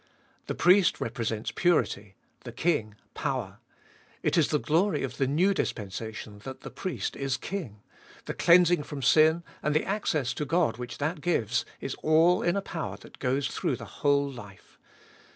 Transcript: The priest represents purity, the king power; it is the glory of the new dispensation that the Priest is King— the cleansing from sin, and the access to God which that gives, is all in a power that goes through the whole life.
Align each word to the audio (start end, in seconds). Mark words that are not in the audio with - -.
The 0.47 0.55
priest 0.55 0.99
represents 0.99 1.51
purity, 1.51 2.15
the 2.43 2.51
king 2.51 2.95
power; 3.13 3.59
it 4.23 4.35
is 4.35 4.47
the 4.47 4.57
glory 4.57 5.03
of 5.03 5.17
the 5.17 5.27
new 5.27 5.53
dispensation 5.53 6.39
that 6.39 6.61
the 6.61 6.71
Priest 6.71 7.15
is 7.15 7.37
King— 7.37 7.83
the 8.25 8.33
cleansing 8.33 8.81
from 8.81 9.03
sin, 9.03 9.43
and 9.61 9.75
the 9.75 9.85
access 9.85 10.33
to 10.33 10.43
God 10.45 10.77
which 10.77 10.97
that 10.97 11.21
gives, 11.21 11.65
is 11.79 11.93
all 12.01 12.41
in 12.41 12.55
a 12.55 12.63
power 12.63 12.97
that 12.97 13.19
goes 13.19 13.47
through 13.49 13.75
the 13.75 14.01
whole 14.01 14.27
life. 14.27 14.79